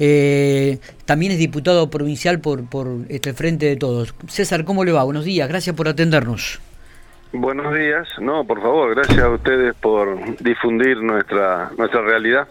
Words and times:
eh, 0.00 0.78
también 1.04 1.30
es 1.30 1.38
diputado 1.38 1.90
provincial 1.90 2.40
por, 2.40 2.64
por 2.64 2.88
este 3.08 3.34
Frente 3.34 3.66
de 3.66 3.76
Todos. 3.76 4.14
César, 4.26 4.64
¿cómo 4.64 4.84
le 4.84 4.92
va? 4.92 5.04
Buenos 5.04 5.24
días, 5.24 5.48
gracias 5.48 5.76
por 5.76 5.86
atendernos. 5.86 6.58
Buenos 7.32 7.72
días, 7.72 8.08
no, 8.20 8.44
por 8.44 8.60
favor, 8.60 8.96
gracias 8.96 9.20
a 9.20 9.28
ustedes 9.30 9.74
por 9.76 10.18
difundir 10.40 10.96
nuestra 10.96 11.70
nuestra 11.78 12.02
realidad. 12.02 12.48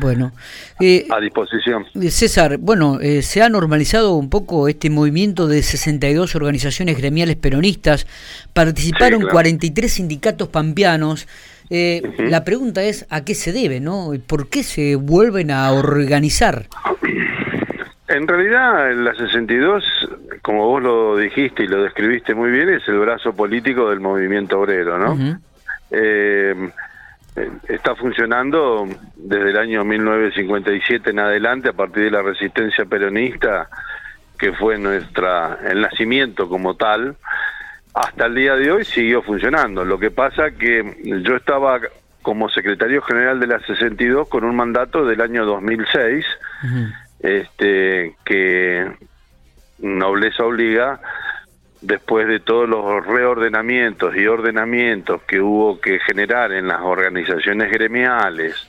Bueno, 0.00 0.32
eh, 0.80 1.06
a 1.10 1.20
disposición. 1.20 1.84
César, 2.08 2.56
bueno, 2.56 2.98
eh, 3.00 3.20
se 3.20 3.42
ha 3.42 3.50
normalizado 3.50 4.14
un 4.14 4.30
poco 4.30 4.68
este 4.68 4.88
movimiento 4.88 5.48
de 5.48 5.62
62 5.62 6.34
organizaciones 6.34 6.96
gremiales 6.96 7.36
peronistas, 7.36 8.06
participaron 8.54 9.22
43 9.30 9.92
sindicatos 9.92 10.48
pampeanos. 10.48 11.28
Eh, 11.68 12.02
La 12.30 12.42
pregunta 12.42 12.82
es 12.82 13.06
a 13.10 13.24
qué 13.24 13.34
se 13.34 13.52
debe, 13.52 13.80
¿no? 13.80 14.12
¿Por 14.26 14.48
qué 14.48 14.62
se 14.62 14.96
vuelven 14.96 15.50
a 15.50 15.72
organizar? 15.72 16.68
En 18.08 18.26
realidad, 18.26 18.94
la 18.94 19.14
62 19.14 19.84
como 20.42 20.66
vos 20.66 20.82
lo 20.82 21.16
dijiste 21.16 21.62
y 21.62 21.68
lo 21.68 21.84
describiste 21.84 22.34
muy 22.34 22.50
bien, 22.50 22.68
es 22.68 22.86
el 22.88 22.98
brazo 22.98 23.32
político 23.32 23.88
del 23.88 24.00
movimiento 24.00 24.60
obrero, 24.60 24.98
¿no? 24.98 25.38
Eh, 25.90 26.70
está 27.68 27.94
funcionando 27.94 28.88
desde 29.14 29.50
el 29.50 29.56
año 29.56 29.84
1957 29.84 31.10
en 31.10 31.20
adelante, 31.20 31.68
a 31.68 31.72
partir 31.72 32.04
de 32.04 32.10
la 32.10 32.22
resistencia 32.22 32.84
peronista, 32.84 33.68
que 34.36 34.52
fue 34.52 34.78
nuestra 34.78 35.58
el 35.64 35.80
nacimiento 35.80 36.48
como 36.48 36.74
tal, 36.74 37.16
hasta 37.94 38.26
el 38.26 38.34
día 38.34 38.56
de 38.56 38.72
hoy 38.72 38.84
siguió 38.84 39.22
funcionando. 39.22 39.84
Lo 39.84 39.98
que 39.98 40.10
pasa 40.10 40.50
que 40.50 40.96
yo 41.22 41.36
estaba 41.36 41.80
como 42.22 42.48
secretario 42.48 43.02
general 43.02 43.38
de 43.38 43.46
la 43.46 43.60
62 43.60 44.28
con 44.28 44.44
un 44.44 44.56
mandato 44.56 45.04
del 45.04 45.20
año 45.20 45.44
2006, 45.44 46.26
este 47.20 48.16
que 48.24 48.90
nobleza 49.82 50.44
obliga, 50.44 51.00
después 51.80 52.26
de 52.28 52.40
todos 52.40 52.68
los 52.68 53.04
reordenamientos 53.04 54.16
y 54.16 54.26
ordenamientos 54.26 55.22
que 55.22 55.40
hubo 55.40 55.80
que 55.80 55.98
generar 56.00 56.52
en 56.52 56.68
las 56.68 56.80
organizaciones 56.80 57.70
gremiales, 57.70 58.68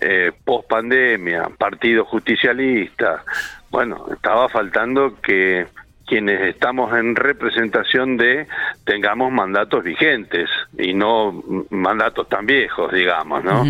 eh, 0.00 0.30
post 0.44 0.68
pandemia, 0.68 1.48
partido 1.58 2.04
justicialista, 2.04 3.24
bueno, 3.70 4.06
estaba 4.12 4.48
faltando 4.48 5.20
que 5.22 5.66
quienes 6.06 6.40
estamos 6.42 6.96
en 6.96 7.16
representación 7.16 8.16
de 8.16 8.46
tengamos 8.84 9.32
mandatos 9.32 9.82
vigentes 9.82 10.48
y 10.78 10.92
no 10.92 11.42
mandatos 11.70 12.28
tan 12.28 12.46
viejos, 12.46 12.92
digamos, 12.92 13.42
¿no? 13.42 13.64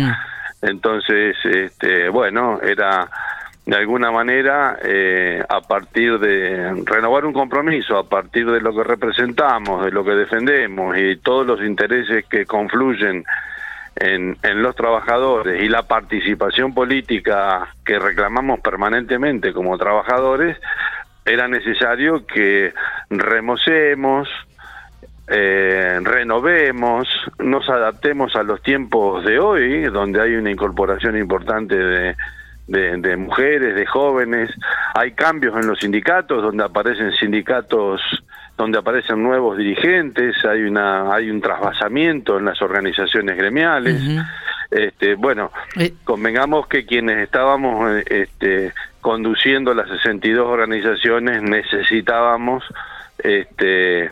Entonces, 0.61 1.35
este, 1.43 2.09
bueno, 2.09 2.59
era 2.61 3.09
de 3.67 3.75
alguna 3.75 4.11
manera, 4.11 4.79
eh, 4.81 5.43
a 5.47 5.59
partir 5.59 6.19
de 6.19 6.83
renovar 6.85 7.25
un 7.25 7.33
compromiso, 7.33 7.97
a 7.97 8.07
partir 8.07 8.49
de 8.49 8.61
lo 8.61 8.73
que 8.73 8.85
representamos, 8.85 9.83
de 9.83 9.91
lo 9.91 10.05
que 10.05 10.11
defendemos 10.11 10.97
y 10.97 11.17
todos 11.17 11.45
los 11.45 11.61
intereses 11.61 12.23
que 12.29 12.45
confluyen 12.45 13.25
en, 13.97 14.37
en 14.41 14.63
los 14.63 14.73
trabajadores 14.73 15.61
y 15.61 15.67
la 15.67 15.83
participación 15.83 16.73
política 16.73 17.67
que 17.83 17.99
reclamamos 17.99 18.61
permanentemente 18.61 19.51
como 19.51 19.77
trabajadores, 19.77 20.57
era 21.25 21.49
necesario 21.49 22.25
que 22.25 22.73
remocemos, 23.09 24.29
eh, 25.27 25.99
renovemos, 26.03 27.05
nos 27.39 27.67
adaptemos 27.67 28.33
a 28.37 28.43
los 28.43 28.61
tiempos 28.61 29.25
de 29.25 29.39
hoy, 29.39 29.83
donde 29.89 30.21
hay 30.21 30.35
una 30.35 30.51
incorporación 30.51 31.17
importante 31.17 31.75
de 31.75 32.15
de, 32.67 33.17
mujeres, 33.17 33.75
de 33.75 33.85
jóvenes. 33.85 34.51
Hay 34.93 35.11
cambios 35.11 35.55
en 35.57 35.67
los 35.67 35.79
sindicatos, 35.79 36.41
donde 36.43 36.63
aparecen 36.63 37.11
sindicatos, 37.13 38.01
donde 38.57 38.77
aparecen 38.77 39.23
nuevos 39.23 39.57
dirigentes. 39.57 40.35
Hay 40.45 40.63
una, 40.63 41.13
hay 41.13 41.29
un 41.29 41.41
trasvasamiento 41.41 42.37
en 42.37 42.45
las 42.45 42.61
organizaciones 42.61 43.37
gremiales. 43.37 44.01
Este, 44.69 45.15
bueno, 45.15 45.51
eh. 45.79 45.93
convengamos 46.03 46.67
que 46.67 46.85
quienes 46.85 47.19
estábamos 47.19 48.03
este, 48.05 48.73
conduciendo 48.99 49.73
las 49.73 49.87
62 49.87 50.45
organizaciones 50.45 51.41
necesitábamos 51.41 52.65
este, 53.17 54.11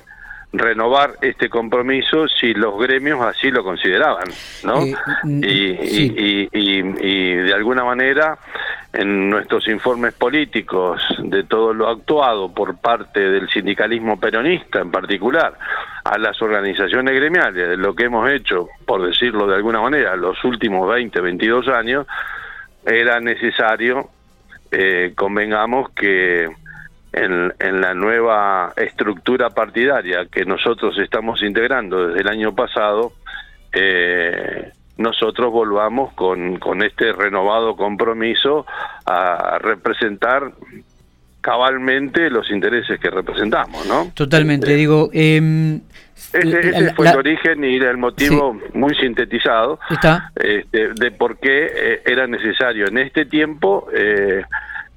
renovar 0.57 1.13
este 1.21 1.49
compromiso 1.49 2.27
si 2.27 2.53
los 2.53 2.79
gremios 2.79 3.21
así 3.21 3.51
lo 3.51 3.63
consideraban, 3.63 4.27
¿no? 4.63 4.83
Eh, 4.83 4.95
mm, 5.23 5.43
y, 5.43 6.49
y, 6.51 7.35
de 7.35 7.53
alguna 7.53 7.83
manera 7.83 8.37
en 8.93 9.29
nuestros 9.29 9.67
informes 9.67 10.13
políticos 10.13 11.01
de 11.19 11.43
todo 11.43 11.73
lo 11.73 11.89
actuado 11.89 12.53
por 12.53 12.77
parte 12.77 13.19
del 13.19 13.49
sindicalismo 13.49 14.19
peronista 14.19 14.79
en 14.79 14.91
particular 14.91 15.57
a 16.03 16.17
las 16.17 16.41
organizaciones 16.41 17.15
gremiales, 17.15 17.67
de 17.67 17.77
lo 17.77 17.93
que 17.95 18.05
hemos 18.05 18.29
hecho, 18.29 18.69
por 18.85 19.05
decirlo 19.05 19.47
de 19.47 19.55
alguna 19.55 19.81
manera, 19.81 20.15
los 20.15 20.41
últimos 20.43 20.87
20, 20.87 21.19
22 21.19 21.67
años, 21.67 22.07
era 22.85 23.19
necesario, 23.19 24.09
eh, 24.71 25.13
convengamos 25.15 25.89
que 25.91 26.47
en, 27.15 27.81
la 27.81 27.93
nueva 27.93 28.73
estructura 28.75 29.49
partidaria 29.49 30.25
que 30.31 30.45
nosotros 30.45 30.97
estamos 30.99 31.41
integrando 31.41 32.07
desde 32.07 32.21
el 32.21 32.27
año 32.27 32.53
pasado, 32.53 33.13
eh, 33.73 34.71
nosotros 34.97 35.51
volvamos 35.51 36.13
con, 36.13 36.57
con 36.57 36.83
este 36.83 37.13
renovado 37.13 37.75
compromiso 37.75 38.65
a 39.05 39.57
representar 39.59 40.51
cabalmente 41.41 42.29
los 42.29 42.49
intereses 42.49 42.99
que 42.99 43.09
representamos, 43.09 43.85
¿no? 43.87 44.11
Totalmente, 44.13 44.67
este, 44.67 44.77
digo... 44.77 45.09
Eh, 45.13 45.79
ese, 46.33 46.93
fue 46.93 47.09
el 47.09 47.17
origen 47.17 47.63
y 47.63 47.75
el 47.75 47.97
motivo 47.97 48.59
muy 48.73 48.95
sintetizado 48.95 49.79
este, 50.35 50.93
de 50.93 51.11
por 51.11 51.37
qué 51.37 51.65
eh, 51.65 52.01
era 52.05 52.25
necesario 52.25 52.87
en 52.87 52.97
este 52.97 53.25
tiempo 53.25 53.87
eh, 53.93 54.43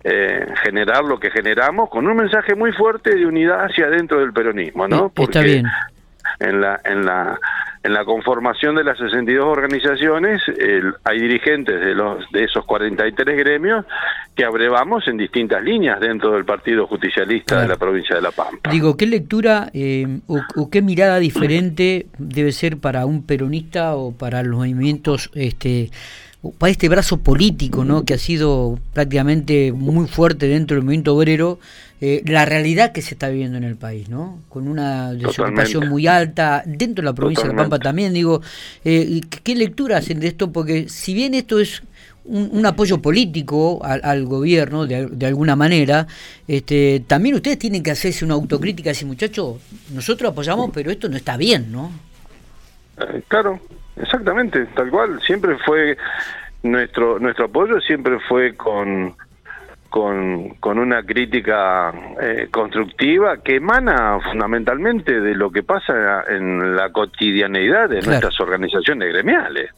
eh, 0.05 0.47
generar 0.63 1.05
lo 1.05 1.19
que 1.19 1.31
generamos 1.31 1.91
con 1.91 2.07
un 2.07 2.17
mensaje 2.17 2.55
muy 2.55 2.73
fuerte 2.73 3.15
de 3.15 3.27
unidad 3.27 3.65
hacia 3.65 3.87
adentro 3.87 4.21
del 4.21 4.33
peronismo, 4.33 4.87
¿no? 4.87 5.09
Porque 5.09 5.39
Está 5.39 5.43
bien. 5.43 5.67
En 6.41 6.61
la, 6.61 6.81
en 6.85 7.05
la 7.05 7.39
en 7.83 7.93
la 7.93 8.05
conformación 8.05 8.75
de 8.75 8.85
las 8.85 8.99
62 8.99 9.45
organizaciones 9.45 10.43
hay 11.05 11.21
dirigentes 11.21 11.81
de 11.81 11.95
los 11.95 12.25
de 12.33 12.45
esos 12.45 12.65
43 12.65 13.37
gremios 13.37 13.85
que 14.35 14.45
abrevamos 14.45 15.07
en 15.09 15.17
distintas 15.17 15.63
líneas 15.63 16.01
dentro 16.01 16.33
del 16.33 16.45
Partido 16.45 16.87
Justicialista 16.87 17.63
de 17.63 17.69
la 17.69 17.77
provincia 17.77 18.17
de 18.17 18.23
La 18.23 18.31
Pampa. 18.31 18.71
Digo, 18.71 18.97
¿qué 18.97 19.07
lectura 19.07 19.71
eh, 19.73 20.21
o, 20.27 20.71
qué 20.71 20.83
mirada 20.83 21.19
diferente 21.19 22.07
debe 22.19 22.53
ser 22.53 22.79
para 22.79 23.07
un 23.07 23.25
peronista 23.25 23.95
o 23.95 24.13
para 24.13 24.43
los 24.43 24.57
movimientos 24.57 25.31
este 25.35 25.91
para 26.59 26.71
este 26.71 26.89
brazo 26.89 27.19
político 27.19 27.85
¿no? 27.85 28.05
que 28.05 28.15
ha 28.15 28.19
sido 28.19 28.79
prácticamente 28.93 29.73
muy 29.73 30.07
fuerte 30.07 30.47
dentro 30.47 30.77
del 30.77 30.85
movimiento 30.85 31.15
obrero, 31.17 31.59
eh, 32.01 32.23
la 32.27 32.45
realidad 32.45 32.93
que 32.93 33.03
se 33.03 33.15
está 33.15 33.29
viviendo 33.29 33.59
en 33.59 33.65
el 33.65 33.75
país, 33.75 34.09
¿no? 34.09 34.39
con 34.49 34.69
una 34.69 35.13
desocupación 35.13 35.89
muy 35.89 36.07
alta, 36.07 36.63
dentro 36.65 37.03
de 37.03 37.07
la 37.07 37.13
provincia 37.13 37.45
de 37.45 37.51
La 37.51 37.57
Pampa 37.57 37.81
también, 37.81 38.15
digo, 38.15 38.41
eh, 38.85 39.21
¿qué 39.43 39.55
lectura 39.57 39.97
hacen 39.97 40.21
de 40.21 40.29
esto? 40.29 40.53
Porque 40.53 40.89
si 40.89 41.13
bien 41.13 41.35
esto 41.35 41.59
es 41.59 41.83
un, 42.25 42.65
apoyo 42.67 43.01
político 43.01 43.81
al, 43.83 44.27
gobierno, 44.27 44.87
de, 44.87 45.27
alguna 45.27 45.57
manera, 45.57 46.07
este, 46.47 47.03
también 47.07 47.35
ustedes 47.35 47.59
tienen 47.59 47.83
que 47.83 47.91
hacerse 47.91 48.25
una 48.25 48.35
autocrítica 48.35 48.91
decir, 48.91 49.09
muchachos, 49.09 49.57
nosotros 49.93 50.33
apoyamos, 50.33 50.71
pero 50.73 50.91
esto 50.91 51.09
no 51.09 51.17
está 51.17 51.37
bien, 51.37 51.73
¿no? 51.73 51.91
Eh, 53.01 53.23
claro, 53.29 53.61
Exactamente, 54.01 54.67
tal 54.75 54.91
cual. 54.91 55.21
Siempre 55.23 55.57
fue 55.59 55.97
nuestro 56.63 57.19
nuestro 57.19 57.47
apoyo 57.47 57.81
siempre 57.81 58.19
fue 58.29 58.55
con 58.57 59.15
con, 59.89 60.51
con 60.61 60.79
una 60.79 61.03
crítica 61.03 61.91
eh, 62.21 62.49
constructiva 62.51 63.39
que 63.39 63.57
emana 63.57 64.19
fundamentalmente 64.21 65.19
de 65.19 65.35
lo 65.35 65.51
que 65.51 65.63
pasa 65.63 66.25
en 66.29 66.77
la 66.77 66.91
cotidianeidad 66.91 67.89
de 67.89 68.03
nuestras 68.03 68.39
organizaciones 68.39 69.09
gremiales. 69.09 69.71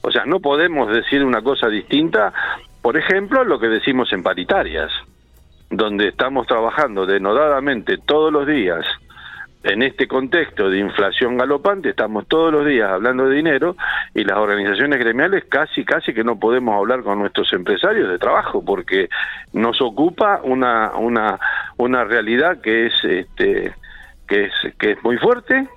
O 0.00 0.10
sea, 0.10 0.24
no 0.24 0.40
podemos 0.40 0.92
decir 0.92 1.22
una 1.24 1.42
cosa 1.42 1.68
distinta, 1.68 2.32
por 2.80 2.96
ejemplo, 2.96 3.44
lo 3.44 3.60
que 3.60 3.68
decimos 3.68 4.12
en 4.12 4.24
paritarias, 4.24 4.90
donde 5.70 6.08
estamos 6.08 6.48
trabajando 6.48 7.06
denodadamente 7.06 7.98
todos 7.98 8.32
los 8.32 8.48
días 8.48 8.84
en 9.64 9.82
este 9.82 10.08
contexto 10.08 10.68
de 10.68 10.78
inflación 10.78 11.36
galopante 11.36 11.90
estamos 11.90 12.26
todos 12.26 12.52
los 12.52 12.66
días 12.66 12.90
hablando 12.90 13.26
de 13.26 13.36
dinero 13.36 13.76
y 14.14 14.24
las 14.24 14.38
organizaciones 14.38 14.98
gremiales 14.98 15.44
casi 15.48 15.84
casi 15.84 16.12
que 16.12 16.24
no 16.24 16.38
podemos 16.38 16.74
hablar 16.76 17.02
con 17.02 17.18
nuestros 17.20 17.52
empresarios 17.52 18.08
de 18.08 18.18
trabajo 18.18 18.64
porque 18.64 19.08
nos 19.52 19.80
ocupa 19.80 20.40
una 20.42 20.92
una 20.96 21.38
una 21.76 22.04
realidad 22.04 22.60
que 22.60 22.86
es 22.86 23.04
este 23.04 23.72
que 24.26 24.44
es 24.44 24.52
que 24.78 24.92
es 24.92 25.04
muy 25.04 25.16
fuerte 25.18 25.68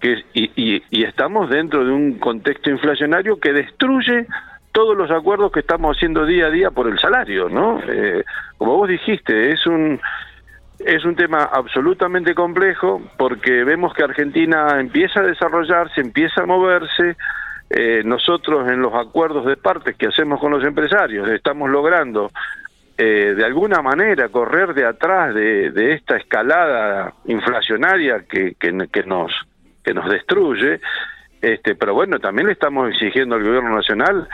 que 0.00 0.24
y, 0.32 0.50
y, 0.56 0.82
y 0.90 1.04
estamos 1.04 1.50
dentro 1.50 1.84
de 1.84 1.90
un 1.90 2.18
contexto 2.18 2.70
inflacionario 2.70 3.38
que 3.38 3.52
destruye 3.52 4.26
todos 4.72 4.96
los 4.96 5.10
acuerdos 5.10 5.50
que 5.50 5.60
estamos 5.60 5.96
haciendo 5.96 6.24
día 6.24 6.46
a 6.46 6.50
día 6.50 6.70
por 6.70 6.88
el 6.88 7.00
salario, 7.00 7.48
¿no? 7.48 7.80
Eh, 7.88 8.24
como 8.58 8.76
vos 8.76 8.88
dijiste, 8.88 9.50
es 9.50 9.66
un 9.66 10.00
es 10.88 11.04
un 11.04 11.14
tema 11.14 11.50
absolutamente 11.52 12.34
complejo 12.34 13.02
porque 13.18 13.62
vemos 13.62 13.92
que 13.92 14.02
Argentina 14.02 14.80
empieza 14.80 15.20
a 15.20 15.24
desarrollarse, 15.24 16.00
empieza 16.00 16.42
a 16.42 16.46
moverse. 16.46 17.14
Eh, 17.68 18.02
nosotros 18.06 18.70
en 18.70 18.80
los 18.80 18.94
acuerdos 18.94 19.44
de 19.44 19.58
partes 19.58 19.94
que 19.96 20.06
hacemos 20.06 20.40
con 20.40 20.50
los 20.50 20.64
empresarios 20.64 21.28
estamos 21.28 21.68
logrando 21.68 22.30
eh, 22.96 23.34
de 23.36 23.44
alguna 23.44 23.82
manera 23.82 24.30
correr 24.30 24.72
de 24.72 24.86
atrás 24.86 25.34
de, 25.34 25.70
de 25.70 25.92
esta 25.92 26.16
escalada 26.16 27.12
inflacionaria 27.26 28.24
que, 28.26 28.54
que, 28.58 28.88
que, 28.90 29.02
nos 29.02 29.30
que 29.84 29.92
nos 29.92 30.08
destruye 30.08 30.80
este 31.42 31.74
pero 31.74 31.92
bueno 31.92 32.18
también 32.18 32.46
le 32.46 32.54
estamos 32.54 32.88
exigiendo 32.88 33.34
al 33.34 33.44
gobierno 33.44 33.76
nacional 33.76 34.26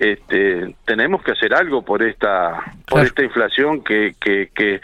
este, 0.00 0.74
tenemos 0.84 1.22
que 1.22 1.30
hacer 1.30 1.54
algo 1.54 1.82
por 1.84 2.02
esta 2.02 2.60
por 2.88 3.02
esta 3.04 3.22
inflación 3.22 3.84
que, 3.84 4.16
que, 4.20 4.50
que, 4.52 4.80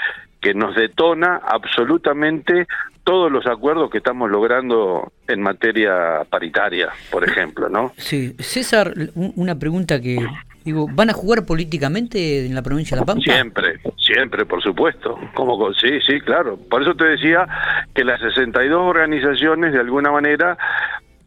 que 0.46 0.54
nos 0.54 0.76
detona 0.76 1.40
absolutamente 1.44 2.68
todos 3.02 3.32
los 3.32 3.48
acuerdos 3.48 3.90
que 3.90 3.98
estamos 3.98 4.30
logrando 4.30 5.12
en 5.26 5.42
materia 5.42 6.22
paritaria, 6.30 6.90
por 7.10 7.28
ejemplo, 7.28 7.68
¿no? 7.68 7.92
Sí, 7.96 8.36
César, 8.38 8.94
una 9.16 9.58
pregunta 9.58 10.00
que 10.00 10.24
digo, 10.64 10.86
¿van 10.88 11.10
a 11.10 11.14
jugar 11.14 11.44
políticamente 11.46 12.46
en 12.46 12.54
la 12.54 12.62
provincia 12.62 12.94
de 12.96 13.00
La 13.00 13.06
Pampa? 13.06 13.22
Siempre, 13.22 13.80
siempre, 13.96 14.46
por 14.46 14.62
supuesto. 14.62 15.18
Como 15.34 15.72
sí, 15.74 15.98
sí, 16.06 16.20
claro. 16.20 16.56
Por 16.70 16.82
eso 16.82 16.94
te 16.94 17.06
decía 17.06 17.44
que 17.92 18.04
las 18.04 18.20
62 18.20 18.80
organizaciones 18.80 19.72
de 19.72 19.80
alguna 19.80 20.12
manera 20.12 20.56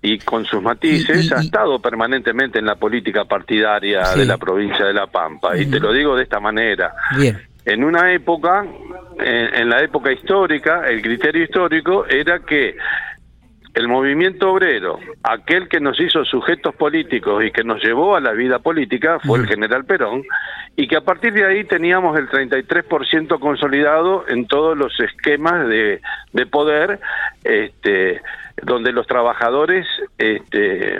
y 0.01 0.17
con 0.19 0.45
sus 0.45 0.61
matices, 0.61 1.29
ha 1.33 1.41
estado 1.41 1.77
permanentemente 1.79 2.59
en 2.59 2.65
la 2.65 2.75
política 2.75 3.25
partidaria 3.25 4.15
de 4.15 4.25
la 4.25 4.37
provincia 4.37 4.85
de 4.85 4.93
La 4.93 5.07
Pampa. 5.07 5.57
Y 5.57 5.65
te 5.65 5.77
lo 5.77 5.91
digo 5.91 6.15
de 6.15 6.23
esta 6.23 6.39
manera. 6.39 6.93
Bien. 7.17 7.48
En 7.65 7.83
una 7.83 8.13
época, 8.13 8.65
en, 9.19 9.69
la 9.69 9.81
época 9.81 10.11
histórica, 10.11 10.87
el 10.87 11.01
criterio 11.01 11.43
histórico 11.43 12.05
era 12.07 12.39
que 12.39 12.75
el 13.73 13.87
movimiento 13.87 14.51
obrero, 14.51 14.99
aquel 15.23 15.69
que 15.69 15.79
nos 15.79 15.99
hizo 15.99 16.25
sujetos 16.25 16.73
políticos 16.75 17.43
y 17.43 17.51
que 17.51 17.63
nos 17.63 17.83
llevó 17.83 18.15
a 18.15 18.19
la 18.19 18.31
vida 18.31 18.59
política, 18.59 19.19
fue 19.19 19.39
el 19.39 19.47
general 19.47 19.85
Perón, 19.85 20.23
y 20.75 20.87
que 20.87 20.95
a 20.95 21.01
partir 21.01 21.33
de 21.33 21.45
ahí 21.45 21.63
teníamos 21.65 22.17
el 22.17 22.27
33% 22.29 23.39
consolidado 23.39 24.25
en 24.27 24.47
todos 24.47 24.77
los 24.77 24.99
esquemas 24.99 25.67
de, 25.67 26.01
de 26.33 26.45
poder, 26.47 26.99
este, 27.43 28.21
donde 28.63 28.91
los 28.91 29.05
trabajadores 29.05 29.85
este, 30.17 30.99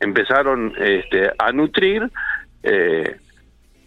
empezaron 0.00 0.74
este, 0.78 1.30
a 1.38 1.52
nutrir 1.52 2.10
eh, 2.62 3.16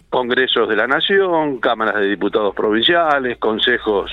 congresos 0.09 0.69
de 0.69 0.75
la 0.75 0.87
nación, 0.87 1.59
cámaras 1.59 1.95
de 1.95 2.07
diputados 2.07 2.55
provinciales, 2.55 3.37
consejos 3.37 4.11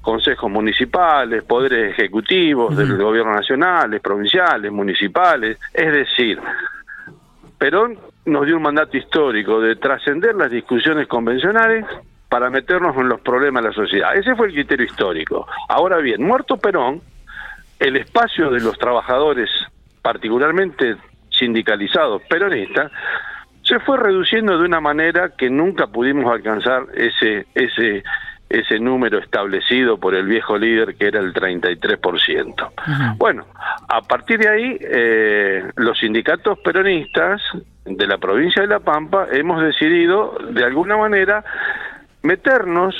consejos 0.00 0.50
municipales, 0.50 1.44
poderes 1.44 1.90
ejecutivos 1.92 2.74
del 2.74 2.96
gobierno 2.96 3.34
nacionales, 3.34 4.00
provinciales, 4.00 4.72
municipales, 4.72 5.58
es 5.74 5.92
decir, 5.92 6.40
Perón 7.58 7.98
nos 8.24 8.46
dio 8.46 8.56
un 8.56 8.62
mandato 8.62 8.96
histórico 8.96 9.60
de 9.60 9.76
trascender 9.76 10.34
las 10.34 10.50
discusiones 10.50 11.08
convencionales 11.08 11.84
para 12.28 12.48
meternos 12.48 12.96
en 12.96 13.08
los 13.08 13.20
problemas 13.20 13.62
de 13.62 13.68
la 13.70 13.74
sociedad. 13.74 14.16
Ese 14.16 14.34
fue 14.36 14.48
el 14.48 14.54
criterio 14.54 14.86
histórico. 14.86 15.46
Ahora 15.68 15.98
bien, 15.98 16.22
muerto 16.22 16.56
Perón, 16.56 17.00
el 17.78 17.96
espacio 17.96 18.50
de 18.50 18.60
los 18.60 18.78
trabajadores, 18.78 19.50
particularmente 20.00 20.96
sindicalizados 21.30 22.22
peronistas, 22.28 22.92
se 23.68 23.78
fue 23.80 23.98
reduciendo 23.98 24.58
de 24.58 24.64
una 24.64 24.80
manera 24.80 25.32
que 25.36 25.50
nunca 25.50 25.86
pudimos 25.86 26.32
alcanzar 26.32 26.84
ese 26.94 27.46
ese 27.54 28.02
ese 28.48 28.80
número 28.80 29.18
establecido 29.18 29.98
por 29.98 30.14
el 30.14 30.26
viejo 30.26 30.56
líder 30.56 30.94
que 30.94 31.08
era 31.08 31.20
el 31.20 31.34
33%. 31.34 32.70
Bueno, 33.18 33.44
a 33.86 34.00
partir 34.00 34.38
de 34.38 34.48
ahí, 34.48 34.78
eh, 34.80 35.70
los 35.76 35.98
sindicatos 35.98 36.58
peronistas 36.60 37.42
de 37.84 38.06
la 38.06 38.16
provincia 38.16 38.62
de 38.62 38.68
La 38.68 38.80
Pampa 38.80 39.26
hemos 39.30 39.62
decidido, 39.62 40.38
de 40.50 40.64
alguna 40.64 40.96
manera, 40.96 41.44
meternos 42.22 42.94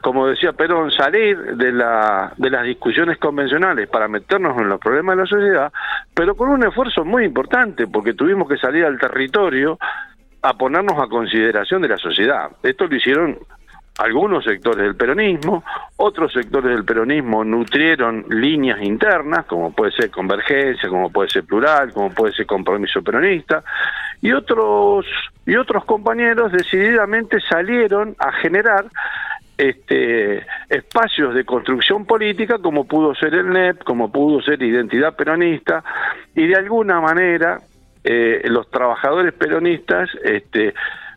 como 0.00 0.26
decía 0.26 0.52
Perón, 0.52 0.90
salir 0.90 1.56
de, 1.56 1.72
la, 1.72 2.32
de 2.36 2.50
las 2.50 2.64
discusiones 2.64 3.18
convencionales 3.18 3.88
para 3.88 4.08
meternos 4.08 4.58
en 4.58 4.68
los 4.68 4.80
problemas 4.80 5.16
de 5.16 5.22
la 5.22 5.28
sociedad, 5.28 5.72
pero 6.14 6.34
con 6.34 6.48
un 6.48 6.64
esfuerzo 6.66 7.04
muy 7.04 7.24
importante, 7.24 7.86
porque 7.86 8.14
tuvimos 8.14 8.48
que 8.48 8.56
salir 8.56 8.84
al 8.84 8.98
territorio 8.98 9.78
a 10.42 10.54
ponernos 10.54 10.98
a 10.98 11.08
consideración 11.08 11.82
de 11.82 11.88
la 11.88 11.96
sociedad. 11.96 12.50
Esto 12.62 12.86
lo 12.86 12.96
hicieron 12.96 13.38
algunos 13.98 14.44
sectores 14.44 14.84
del 14.84 14.96
peronismo, 14.96 15.62
otros 15.96 16.32
sectores 16.32 16.70
del 16.70 16.84
peronismo 16.84 17.44
nutrieron 17.44 18.24
líneas 18.30 18.80
internas, 18.82 19.44
como 19.44 19.72
puede 19.72 19.92
ser 19.92 20.10
convergencia, 20.10 20.88
como 20.88 21.10
puede 21.10 21.28
ser 21.28 21.44
plural, 21.44 21.92
como 21.92 22.10
puede 22.10 22.32
ser 22.32 22.46
compromiso 22.46 23.02
peronista, 23.02 23.62
y 24.22 24.32
otros 24.32 25.04
y 25.44 25.56
otros 25.56 25.84
compañeros 25.84 26.52
decididamente 26.52 27.38
salieron 27.40 28.14
a 28.18 28.32
generar 28.32 28.86
este, 29.58 30.46
espacios 30.70 31.34
de 31.34 31.44
construcción 31.44 32.06
política 32.06 32.58
como 32.58 32.86
pudo 32.86 33.14
ser 33.14 33.34
el 33.34 33.50
NEP, 33.50 33.84
como 33.84 34.10
pudo 34.10 34.40
ser 34.40 34.62
Identidad 34.62 35.14
Peronista, 35.14 35.84
y 36.34 36.46
de 36.46 36.56
alguna 36.56 37.00
manera 37.00 37.58
eh, 38.04 38.42
los 38.44 38.70
trabajadores 38.70 39.32
peronistas 39.34 40.08
este, 40.24 40.74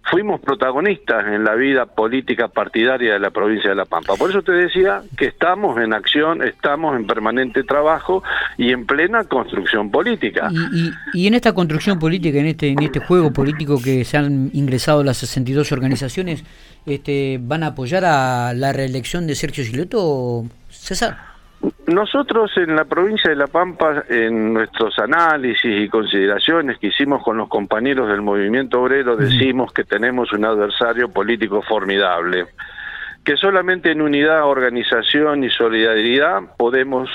fuimos 0.09 0.41
protagonistas 0.41 1.25
en 1.27 1.43
la 1.43 1.55
vida 1.55 1.85
política 1.85 2.47
partidaria 2.49 3.13
de 3.13 3.19
la 3.19 3.31
provincia 3.31 3.69
de 3.69 3.75
La 3.75 3.85
Pampa. 3.85 4.15
Por 4.15 4.29
eso 4.29 4.41
te 4.41 4.51
decía 4.51 5.01
que 5.17 5.25
estamos 5.25 5.77
en 5.79 5.93
acción, 5.93 6.43
estamos 6.43 6.95
en 6.95 7.07
permanente 7.07 7.63
trabajo 7.63 8.23
y 8.57 8.71
en 8.71 8.85
plena 8.85 9.23
construcción 9.23 9.91
política. 9.91 10.49
Y, 10.51 10.91
y, 11.13 11.27
en 11.27 11.35
esta 11.35 11.53
construcción 11.53 11.99
política, 11.99 12.39
en 12.39 12.47
este, 12.47 12.69
en 12.69 12.83
este 12.83 12.99
juego 12.99 13.31
político 13.31 13.81
que 13.81 14.03
se 14.03 14.17
han 14.17 14.49
ingresado 14.53 15.03
las 15.03 15.17
62 15.17 15.71
organizaciones, 15.71 16.43
este, 16.85 17.39
¿van 17.41 17.63
a 17.63 17.67
apoyar 17.67 18.03
a 18.05 18.53
la 18.53 18.73
reelección 18.73 19.25
de 19.25 19.35
Sergio 19.35 19.63
Sileto, 19.63 20.43
César? 20.69 21.32
Nosotros 21.87 22.51
en 22.57 22.75
la 22.75 22.85
provincia 22.85 23.29
de 23.29 23.35
La 23.35 23.47
Pampa, 23.47 24.03
en 24.09 24.53
nuestros 24.53 24.97
análisis 24.99 25.81
y 25.83 25.87
consideraciones 25.89 26.77
que 26.77 26.87
hicimos 26.87 27.23
con 27.23 27.37
los 27.37 27.49
compañeros 27.49 28.07
del 28.09 28.21
movimiento 28.21 28.81
obrero, 28.81 29.15
decimos 29.15 29.71
que 29.73 29.83
tenemos 29.83 30.31
un 30.33 30.45
adversario 30.45 31.09
político 31.09 31.61
formidable, 31.61 32.47
que 33.23 33.37
solamente 33.37 33.91
en 33.91 34.01
unidad, 34.01 34.45
organización 34.45 35.43
y 35.43 35.49
solidaridad 35.49 36.41
podemos 36.57 37.09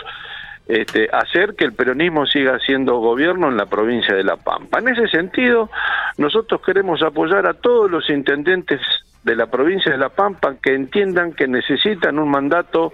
este, 0.67 1.09
hacer 1.13 1.55
que 1.55 1.65
el 1.65 1.73
peronismo 1.73 2.27
siga 2.27 2.59
siendo 2.59 2.99
gobierno 2.99 3.49
en 3.49 3.57
la 3.57 3.67
provincia 3.67 4.15
de 4.15 4.23
La 4.23 4.37
Pampa. 4.37 4.79
En 4.81 4.89
ese 4.89 5.09
sentido, 5.09 5.71
nosotros 6.19 6.61
queremos 6.61 7.03
apoyar 7.03 7.47
a 7.47 7.55
todos 7.55 7.91
los 7.91 8.09
intendentes 8.11 8.81
de 9.23 9.37
la 9.37 9.47
provincia 9.47 9.93
de 9.93 9.99
La 9.99 10.09
Pampa 10.09 10.57
que 10.63 10.75
entiendan 10.75 11.33
que 11.33 11.47
necesitan 11.47 12.19
un 12.19 12.31
mandato 12.31 12.93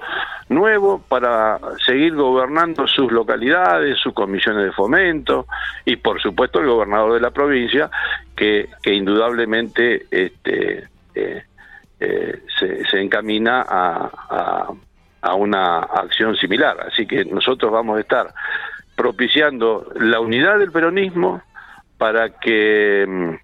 nuevo 0.49 1.03
para 1.09 1.59
seguir 1.85 2.15
gobernando 2.15 2.87
sus 2.87 3.13
localidades, 3.13 3.99
sus 3.99 4.15
comisiones 4.15 4.65
de 4.65 4.73
fomento 4.73 5.47
y 5.85 5.97
por 5.97 6.21
supuesto 6.21 6.61
el 6.61 6.67
gobernador 6.67 7.15
de 7.15 7.21
la 7.21 7.31
provincia 7.31 7.91
que, 8.35 8.69
que 8.83 8.95
indudablemente 8.95 10.07
este, 10.11 10.89
eh, 11.15 11.45
eh, 12.01 12.41
se, 12.59 12.85
se, 12.87 13.01
encamina 13.01 13.65
a, 13.67 14.73
a, 15.23 15.35
una 15.35 15.79
acción 15.79 16.37
similar. 16.37 16.77
Así 16.89 17.07
que 17.07 17.25
nosotros 17.25 17.73
vamos 17.73 17.97
a 17.97 18.01
estar 18.01 18.35
propiciando 18.97 19.91
la 19.97 20.21
unidad 20.21 20.59
del 20.59 20.73
peronismo 20.73 21.43
para 21.97 22.31
que 22.31 23.07
mm, 23.09 23.44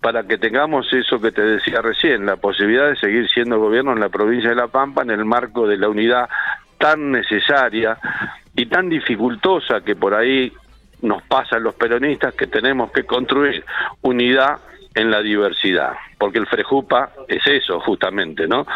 para 0.00 0.22
que 0.22 0.38
tengamos 0.38 0.90
eso 0.92 1.20
que 1.20 1.30
te 1.30 1.42
decía 1.42 1.82
recién, 1.82 2.24
la 2.24 2.36
posibilidad 2.36 2.88
de 2.88 2.96
seguir 2.96 3.28
siendo 3.28 3.58
gobierno 3.58 3.92
en 3.92 4.00
la 4.00 4.08
provincia 4.08 4.50
de 4.50 4.56
La 4.56 4.68
Pampa 4.68 5.02
en 5.02 5.10
el 5.10 5.24
marco 5.24 5.66
de 5.66 5.76
la 5.76 5.88
unidad 5.88 6.28
tan 6.78 7.10
necesaria 7.12 7.98
y 8.56 8.66
tan 8.66 8.88
dificultosa 8.88 9.82
que 9.82 9.96
por 9.96 10.14
ahí 10.14 10.50
nos 11.02 11.22
pasan 11.22 11.62
los 11.62 11.74
peronistas 11.74 12.34
que 12.34 12.46
tenemos 12.46 12.90
que 12.92 13.04
construir 13.04 13.64
unidad 14.02 14.58
en 14.94 15.10
la 15.10 15.20
diversidad, 15.20 15.92
porque 16.18 16.38
el 16.38 16.46
Frejupa 16.46 17.10
es 17.28 17.46
eso 17.46 17.78
justamente, 17.80 18.48
¿no? 18.48 18.66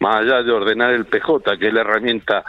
Más 0.00 0.16
allá 0.16 0.42
de 0.42 0.52
ordenar 0.52 0.92
el 0.92 1.06
PJ, 1.06 1.56
que 1.58 1.68
es 1.68 1.74
la 1.74 1.80
herramienta 1.80 2.44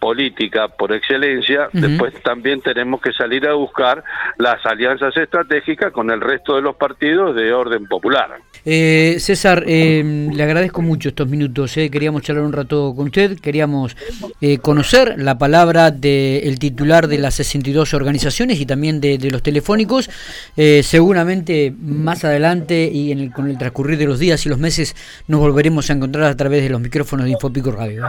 política 0.00 0.68
por 0.68 0.92
excelencia, 0.92 1.68
después 1.72 2.14
también 2.22 2.60
tenemos 2.62 3.00
que 3.00 3.12
salir 3.12 3.46
a 3.46 3.52
buscar 3.52 4.02
las 4.38 4.64
alianzas 4.66 5.16
estratégicas 5.16 5.92
con 5.92 6.10
el 6.10 6.20
resto 6.20 6.56
de 6.56 6.62
los 6.62 6.74
partidos 6.74 7.36
de 7.36 7.52
orden 7.52 7.86
popular. 7.86 8.40
Eh, 8.64 9.16
César, 9.20 9.64
eh, 9.66 10.02
le 10.32 10.42
agradezco 10.42 10.82
mucho 10.82 11.10
estos 11.10 11.28
minutos. 11.28 11.76
Eh. 11.76 11.90
Queríamos 11.90 12.22
charlar 12.22 12.44
un 12.44 12.52
rato 12.52 12.92
con 12.94 13.06
usted, 13.06 13.38
queríamos 13.38 13.96
eh, 14.40 14.58
conocer 14.58 15.14
la 15.18 15.38
palabra 15.38 15.90
del 15.90 16.58
titular 16.58 17.08
de 17.08 17.18
las 17.18 17.34
62 17.34 17.94
organizaciones 17.94 18.60
y 18.60 18.66
también 18.66 19.00
de, 19.00 19.18
los 19.30 19.42
telefónicos. 19.42 20.10
seguramente 20.82 21.72
más 21.80 22.24
adelante 22.24 22.90
y 22.92 23.12
en 23.12 23.30
con 23.30 23.48
el 23.48 23.58
transcurrir 23.58 23.98
de 23.98 24.06
los 24.06 24.18
días 24.18 24.44
y 24.46 24.48
los 24.48 24.58
meses 24.58 24.96
nos 25.28 25.40
volveremos 25.40 25.88
a 25.90 25.92
encontrar 25.92 26.24
a 26.24 26.36
través 26.36 26.62
de 26.62 26.70
los 26.70 26.80
micrófonos 26.80 27.26
de 27.26 27.32
Infopico 27.32 27.70
Radio. 27.70 28.06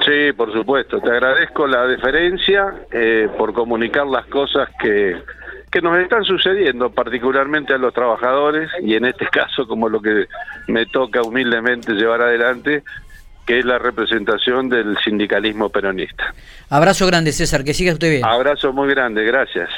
Sí, 0.00 0.32
por 0.32 0.52
supuesto. 0.52 1.00
Te 1.00 1.10
agradezco 1.10 1.66
la 1.66 1.86
deferencia 1.86 2.74
eh, 2.90 3.28
por 3.36 3.52
comunicar 3.52 4.06
las 4.06 4.26
cosas 4.26 4.68
que, 4.80 5.16
que 5.70 5.82
nos 5.82 5.98
están 5.98 6.24
sucediendo, 6.24 6.90
particularmente 6.90 7.74
a 7.74 7.78
los 7.78 7.92
trabajadores, 7.92 8.70
y 8.82 8.94
en 8.94 9.04
este 9.04 9.26
caso 9.32 9.66
como 9.66 9.88
lo 9.88 10.00
que 10.00 10.26
me 10.68 10.86
toca 10.86 11.22
humildemente 11.22 11.92
llevar 11.92 12.22
adelante, 12.22 12.82
que 13.46 13.58
es 13.58 13.64
la 13.64 13.78
representación 13.78 14.68
del 14.68 14.96
sindicalismo 14.98 15.68
peronista. 15.68 16.32
Abrazo 16.70 17.06
grande, 17.06 17.32
César, 17.32 17.64
que 17.64 17.74
siga 17.74 17.92
usted 17.92 18.10
bien. 18.10 18.24
Abrazo 18.24 18.72
muy 18.72 18.88
grande, 18.88 19.24
gracias. 19.24 19.68